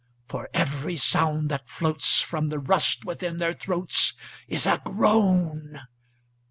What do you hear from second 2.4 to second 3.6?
the rust within their